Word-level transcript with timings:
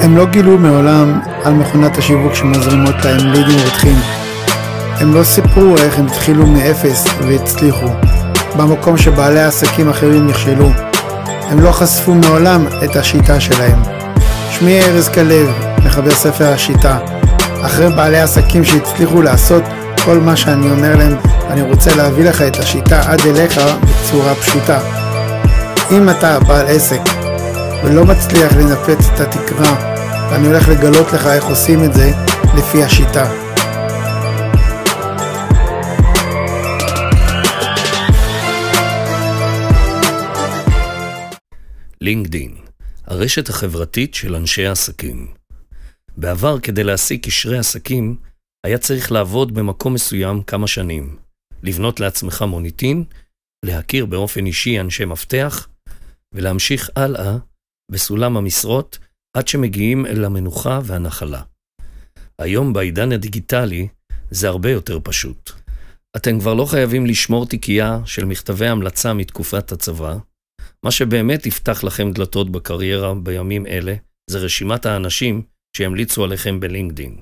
הם 0.00 0.16
לא 0.16 0.26
גילו 0.26 0.58
מעולם 0.58 1.20
על 1.44 1.52
מכונת 1.52 1.98
השיווק 1.98 2.34
שמזרימות 2.34 3.04
להם 3.04 3.32
לידים 3.32 3.58
רותחים. 3.64 3.96
הם 5.00 5.14
לא 5.14 5.24
סיפרו 5.24 5.76
איך 5.76 5.98
הם 5.98 6.06
התחילו 6.06 6.46
מאפס 6.46 7.06
והצליחו, 7.26 7.86
במקום 8.56 8.96
שבעלי 8.96 9.40
עסקים 9.40 9.90
אחרים 9.90 10.26
נכשלו. 10.26 10.70
הם 11.50 11.60
לא 11.60 11.72
חשפו 11.72 12.14
מעולם 12.14 12.66
את 12.84 12.96
השיטה 12.96 13.40
שלהם. 13.40 13.82
שמי 14.50 14.80
ארז 14.82 15.08
כלב, 15.08 15.48
מחבר 15.84 16.10
ספר 16.10 16.52
השיטה. 16.52 16.98
אחרי 17.62 17.88
בעלי 17.88 18.20
עסקים 18.20 18.64
שהצליחו 18.64 19.22
לעשות 19.22 19.62
כל 20.04 20.18
מה 20.18 20.36
שאני 20.36 20.70
אומר 20.70 20.96
להם, 20.96 21.16
אני 21.50 21.62
רוצה 21.62 21.96
להביא 21.96 22.24
לך 22.24 22.42
את 22.42 22.56
השיטה 22.56 23.00
עד 23.00 23.20
אליך 23.26 23.60
בצורה 23.82 24.34
פשוטה. 24.34 24.78
אם 25.90 26.10
אתה 26.10 26.38
בעל 26.40 26.66
עסק 26.66 27.00
ולא 27.84 28.04
מצליח 28.04 28.52
לנפץ 28.52 29.06
את 29.14 29.20
התקרה, 29.20 29.98
ואני 30.30 30.46
הולך 30.46 30.68
לגלות 30.68 31.12
לך 31.12 31.26
איך 31.26 31.44
עושים 31.44 31.84
את 31.84 31.94
זה 31.94 32.10
לפי 32.58 32.84
השיטה. 32.84 33.48
לינקדין, 42.00 42.54
הרשת 43.06 43.48
החברתית 43.48 44.14
של 44.14 44.34
אנשי 44.34 44.66
עסקים. 44.66 45.26
בעבר, 46.16 46.60
כדי 46.60 46.84
להשיג 46.84 47.26
קשרי 47.26 47.58
עסקים, 47.58 48.16
היה 48.66 48.78
צריך 48.78 49.12
לעבוד 49.12 49.54
במקום 49.54 49.94
מסוים 49.94 50.42
כמה 50.42 50.66
שנים, 50.66 51.16
לבנות 51.62 52.00
לעצמך 52.00 52.42
מוניטין, 52.42 53.04
להכיר 53.64 54.06
באופן 54.06 54.46
אישי 54.46 54.80
אנשי 54.80 55.04
מפתח, 55.04 55.68
ולהמשיך 56.34 56.90
הלאה 56.96 57.36
בסולם 57.90 58.36
המשרות 58.36 58.98
עד 59.36 59.48
שמגיעים 59.48 60.06
אל 60.06 60.24
המנוחה 60.24 60.80
והנחלה. 60.84 61.42
היום 62.38 62.72
בעידן 62.72 63.12
הדיגיטלי 63.12 63.88
זה 64.30 64.48
הרבה 64.48 64.70
יותר 64.70 64.98
פשוט. 65.04 65.50
אתם 66.16 66.40
כבר 66.40 66.54
לא 66.54 66.64
חייבים 66.64 67.06
לשמור 67.06 67.46
תיקייה 67.46 68.00
של 68.04 68.24
מכתבי 68.24 68.66
המלצה 68.66 69.12
מתקופת 69.12 69.72
הצבא. 69.72 70.16
מה 70.84 70.90
שבאמת 70.90 71.46
יפתח 71.46 71.84
לכם 71.84 72.12
דלתות 72.12 72.50
בקריירה 72.50 73.14
בימים 73.14 73.66
אלה, 73.66 73.94
זה 74.30 74.38
רשימת 74.38 74.86
האנשים 74.86 75.42
שימליצו 75.76 76.24
עליכם 76.24 76.60
בלינקדין. 76.60 77.16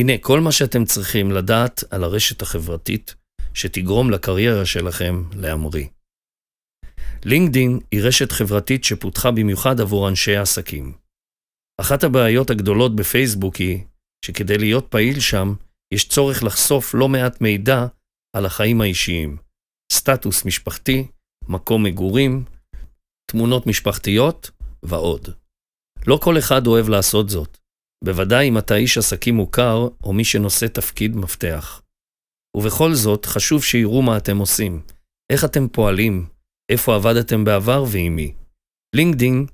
הנה 0.00 0.12
כל 0.20 0.40
מה 0.40 0.52
שאתם 0.52 0.84
צריכים 0.84 1.32
לדעת 1.32 1.84
על 1.90 2.04
הרשת 2.04 2.42
החברתית 2.42 3.14
שתגרום 3.54 4.10
לקריירה 4.10 4.66
שלכם 4.66 5.22
להמריא. 5.32 5.86
לינקדין 7.24 7.78
היא 7.90 8.00
רשת 8.02 8.32
חברתית 8.32 8.84
שפותחה 8.84 9.30
במיוחד 9.30 9.80
עבור 9.80 10.08
אנשי 10.08 10.36
העסקים. 10.36 10.92
אחת 11.80 12.04
הבעיות 12.04 12.50
הגדולות 12.50 12.96
בפייסבוק 12.96 13.56
היא 13.56 13.84
שכדי 14.24 14.58
להיות 14.58 14.86
פעיל 14.90 15.20
שם, 15.20 15.54
יש 15.94 16.08
צורך 16.08 16.42
לחשוף 16.42 16.94
לא 16.94 17.08
מעט 17.08 17.40
מידע 17.40 17.86
על 18.36 18.46
החיים 18.46 18.80
האישיים, 18.80 19.36
סטטוס 19.92 20.44
משפחתי, 20.44 21.06
מקום 21.48 21.82
מגורים, 21.82 22.44
תמונות 23.30 23.66
משפחתיות 23.66 24.50
ועוד. 24.82 25.28
לא 26.06 26.18
כל 26.22 26.38
אחד 26.38 26.66
אוהב 26.66 26.88
לעשות 26.88 27.28
זאת, 27.28 27.58
בוודאי 28.04 28.48
אם 28.48 28.58
אתה 28.58 28.76
איש 28.76 28.98
עסקים 28.98 29.34
מוכר 29.34 29.88
או 30.04 30.12
מי 30.12 30.24
שנושא 30.24 30.66
תפקיד 30.66 31.16
מפתח. 31.16 31.82
ובכל 32.56 32.94
זאת, 32.94 33.26
חשוב 33.26 33.64
שיראו 33.64 34.02
מה 34.02 34.16
אתם 34.16 34.38
עושים, 34.38 34.82
איך 35.32 35.44
אתם 35.44 35.68
פועלים, 35.68 36.33
איפה 36.72 36.94
עבדתם 36.94 37.44
בעבר 37.44 37.84
ועם 37.88 38.16
מי. 38.16 38.34
לינקדין 38.96 39.46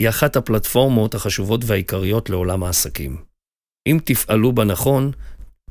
היא 0.00 0.08
אחת 0.08 0.36
הפלטפורמות 0.36 1.14
החשובות 1.14 1.60
והעיקריות 1.64 2.30
לעולם 2.30 2.62
העסקים. 2.62 3.16
אם 3.88 3.98
תפעלו 4.04 4.52
בה 4.52 4.64
נכון, 4.64 5.10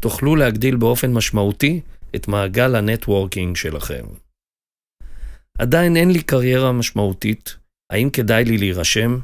תוכלו 0.00 0.36
להגדיל 0.36 0.76
באופן 0.76 1.12
משמעותי 1.12 1.80
את 2.16 2.28
מעגל 2.28 2.74
הנטוורקינג 2.74 3.56
שלכם. 3.56 4.04
עדיין 5.58 5.96
אין 5.96 6.10
לי 6.10 6.22
קריירה 6.22 6.72
משמעותית, 6.72 7.56
האם 7.92 8.10
כדאי 8.10 8.44
לי 8.44 8.58
להירשם? 8.58 9.18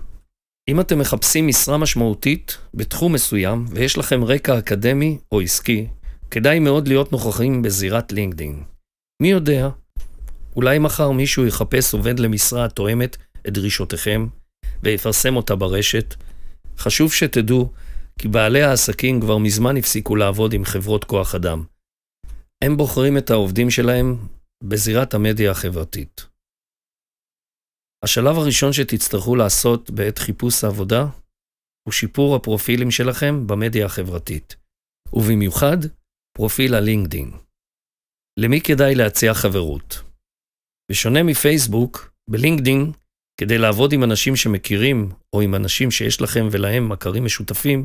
אם 0.70 0.80
אתם 0.80 0.98
מחפשים 0.98 1.46
משרה 1.46 1.78
משמעותית 1.78 2.58
בתחום 2.74 3.12
מסוים 3.12 3.64
ויש 3.70 3.98
לכם 3.98 4.24
רקע 4.24 4.58
אקדמי 4.58 5.18
או 5.32 5.40
עסקי, 5.40 5.86
כדאי 6.30 6.58
מאוד 6.58 6.88
להיות 6.88 7.12
נוכחים 7.12 7.62
בזירת 7.62 8.12
לינקדין. 8.12 8.62
מי 9.22 9.30
יודע, 9.30 9.68
אולי 10.56 10.78
מחר 10.78 11.10
מישהו 11.10 11.46
יחפש 11.46 11.94
עובד 11.94 12.18
למשרה 12.18 12.64
התואמת 12.64 13.16
את 13.48 13.52
דרישותיכם 13.52 14.26
ויפרסם 14.82 15.36
אותה 15.36 15.56
ברשת. 15.56 16.14
חשוב 16.78 17.12
שתדעו 17.12 17.72
כי 18.18 18.28
בעלי 18.28 18.62
העסקים 18.62 19.20
כבר 19.20 19.38
מזמן 19.38 19.76
הפסיקו 19.76 20.16
לעבוד 20.16 20.52
עם 20.52 20.64
חברות 20.64 21.04
כוח 21.04 21.34
אדם. 21.34 21.64
הם 22.64 22.76
בוחרים 22.76 23.18
את 23.18 23.30
העובדים 23.30 23.70
שלהם 23.70 24.16
בזירת 24.64 25.14
המדיה 25.14 25.50
החברתית. 25.50 26.26
השלב 28.04 28.36
הראשון 28.38 28.72
שתצטרכו 28.72 29.36
לעשות 29.36 29.90
בעת 29.90 30.18
חיפוש 30.18 30.64
העבודה 30.64 31.06
הוא 31.88 31.92
שיפור 31.92 32.36
הפרופילים 32.36 32.90
שלכם 32.90 33.46
במדיה 33.46 33.86
החברתית, 33.86 34.56
ובמיוחד 35.12 35.76
פרופיל 36.36 36.74
הלינקדין. 36.74 37.30
למי 38.38 38.60
כדאי 38.60 38.94
להציע 38.94 39.34
חברות? 39.34 40.09
בשונה 40.90 41.22
מפייסבוק, 41.22 42.12
בלינקדין, 42.30 42.92
כדי 43.40 43.58
לעבוד 43.58 43.92
עם 43.92 44.04
אנשים 44.04 44.36
שמכירים, 44.36 45.08
או 45.32 45.40
עם 45.40 45.54
אנשים 45.54 45.90
שיש 45.90 46.20
לכם 46.20 46.48
ולהם 46.50 46.88
מכרים 46.88 47.24
משותפים, 47.24 47.84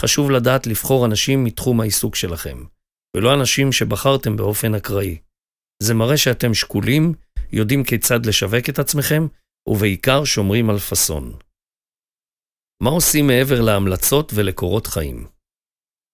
חשוב 0.00 0.30
לדעת 0.30 0.66
לבחור 0.66 1.06
אנשים 1.06 1.44
מתחום 1.44 1.80
העיסוק 1.80 2.16
שלכם, 2.16 2.64
ולא 3.16 3.34
אנשים 3.34 3.72
שבחרתם 3.72 4.36
באופן 4.36 4.74
אקראי. 4.74 5.18
זה 5.82 5.94
מראה 5.94 6.16
שאתם 6.16 6.54
שקולים, 6.54 7.14
יודעים 7.52 7.84
כיצד 7.84 8.26
לשווק 8.26 8.68
את 8.68 8.78
עצמכם, 8.78 9.26
ובעיקר 9.68 10.24
שומרים 10.24 10.70
על 10.70 10.78
פאסון. 10.78 11.32
מה 12.82 12.90
עושים 12.90 13.26
מעבר 13.26 13.60
להמלצות 13.60 14.32
ולקורות 14.34 14.86
חיים? 14.86 15.26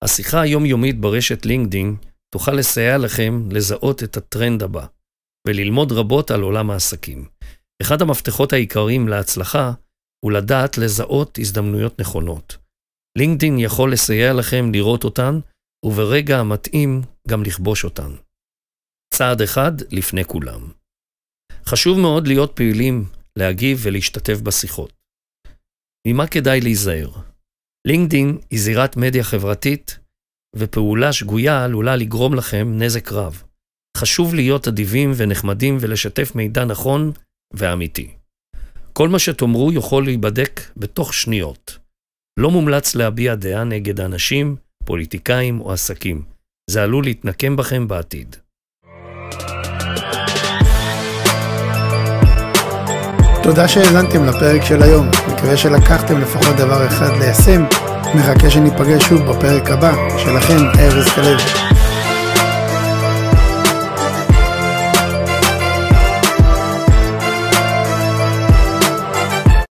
השיחה 0.05 0.41
היומיומית 0.41 1.01
ברשת 1.01 1.47
לינקדין 1.47 1.97
תוכל 2.35 2.53
לסייע 2.53 2.99
לכם 2.99 3.49
לזהות 3.51 4.03
את 4.03 4.17
הטרנד 4.17 4.63
הבא. 4.63 4.87
וללמוד 5.49 5.93
רבות 5.93 6.31
על 6.31 6.43
עולם 6.43 6.71
העסקים. 6.71 7.29
אחד 7.83 8.03
המפתחות 8.03 8.53
העיקריים 8.53 9.09
להצלחה 9.09 9.73
הוא 10.25 10.33
לדעת 10.33 10.79
לזהות 10.79 11.39
הזדמנויות 11.39 12.01
נכונות. 12.01 12.57
לינקדאין 13.19 13.59
יכול 13.59 13.93
לסייע 13.93 14.33
לכם 14.33 14.73
לראות 14.73 15.05
אותן, 15.05 15.39
וברגע 15.85 16.39
המתאים 16.39 17.03
גם 17.29 17.43
לכבוש 17.43 17.85
אותן. 17.85 18.11
צעד 19.15 19.43
אחד 19.43 19.73
לפני 19.91 20.25
כולם. 20.25 20.73
חשוב 21.65 21.99
מאוד 21.99 22.27
להיות 22.27 22.53
פעילים, 22.57 23.05
להגיב 23.39 23.79
ולהשתתף 23.83 24.41
בשיחות. 24.41 24.93
ממה 26.09 26.27
כדאי 26.27 26.61
להיזהר? 26.61 27.11
לינקדאין 27.87 28.39
היא 28.51 28.61
זירת 28.61 28.97
מדיה 28.97 29.25
חברתית, 29.25 29.99
ופעולה 30.57 31.13
שגויה 31.13 31.65
עלולה 31.65 31.97
לגרום 31.97 32.35
לכם 32.35 32.69
נזק 32.79 33.13
רב. 33.13 33.48
חשוב 33.97 34.35
להיות 34.35 34.69
אדיבים 34.69 35.13
ונחמדים 35.17 35.79
ולשתף 35.81 36.35
מידע 36.35 36.65
נכון 36.65 37.13
ואמיתי. 37.55 38.09
כל 38.93 39.09
מה 39.09 39.19
שתאמרו 39.19 39.73
יכול 39.73 40.05
להיבדק 40.05 40.61
בתוך 40.77 41.15
שניות. 41.15 41.79
לא 42.41 42.51
מומלץ 42.51 42.95
להביע 42.95 43.35
דעה 43.35 43.65
נגד 43.65 44.01
אנשים, 44.01 44.57
פוליטיקאים 44.85 45.61
או 45.61 45.73
עסקים. 45.73 46.23
זה 46.71 46.83
עלול 46.83 47.05
להתנקם 47.05 47.57
בכם 47.57 47.89
בעתיד. 47.89 48.37
תודה 53.43 53.69
שהאזנתם 53.69 54.25
לפרק 54.25 54.65
של 54.65 54.83
היום. 54.83 55.09
מקווה 55.33 55.57
שלקחתם 55.57 56.21
לפחות 56.21 56.57
דבר 56.57 56.87
אחד 56.87 57.11
ליישם. 57.19 57.65
מחכה 58.15 58.51
שניפגש 58.51 59.03
שוב 59.03 59.21
בפרק 59.21 59.71
הבא. 59.71 60.19
שלכם, 60.19 60.79
ארז 60.79 61.09
כלב. 61.09 61.39